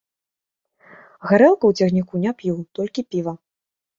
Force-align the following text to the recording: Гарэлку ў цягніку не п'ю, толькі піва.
Гарэлку 1.31 1.65
ў 1.73 1.83
цягніку 1.83 2.15
не 2.23 2.33
п'ю, 2.39 2.57
толькі 2.79 3.07
піва. 3.13 3.33